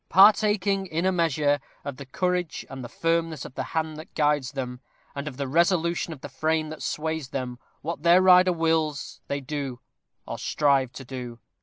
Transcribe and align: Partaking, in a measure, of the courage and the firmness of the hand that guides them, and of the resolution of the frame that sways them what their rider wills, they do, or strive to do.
Partaking, 0.09 0.87
in 0.87 1.05
a 1.05 1.11
measure, 1.11 1.59
of 1.85 1.97
the 1.97 2.07
courage 2.07 2.65
and 2.71 2.83
the 2.83 2.89
firmness 2.89 3.45
of 3.45 3.53
the 3.53 3.61
hand 3.77 3.97
that 3.97 4.15
guides 4.15 4.53
them, 4.53 4.79
and 5.13 5.27
of 5.27 5.37
the 5.37 5.47
resolution 5.47 6.11
of 6.11 6.21
the 6.21 6.27
frame 6.27 6.69
that 6.69 6.81
sways 6.81 7.29
them 7.29 7.59
what 7.81 8.01
their 8.01 8.19
rider 8.19 8.51
wills, 8.51 9.21
they 9.27 9.41
do, 9.41 9.79
or 10.25 10.39
strive 10.39 10.91
to 10.93 11.05
do. 11.05 11.37